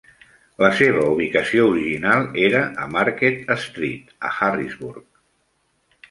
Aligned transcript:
La 0.61 0.69
seva 0.77 1.01
ubicació 1.15 1.65
original 1.73 2.25
era 2.45 2.61
a 2.85 2.87
Market 2.93 3.53
Street, 3.65 4.09
a 4.31 4.31
Harrisburg. 4.47 5.05